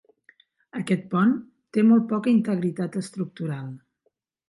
[0.79, 1.35] Aquest pont
[1.79, 3.73] té molt poca integritat estructural.